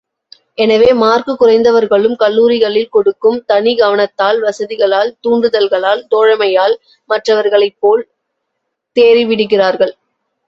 [0.57, 6.75] எனவே, மார்க்குக் குறைந்தவர்களும் கல்லூரிகளில் கொடுக்கும் தனிக் கவனத்தால், வசதிகளால், தூண்டுதல்களால், தோழமையால்
[7.09, 8.03] மற்றவர்களைப்போல்
[8.97, 9.93] தேறிவிடுகிறார்கள்.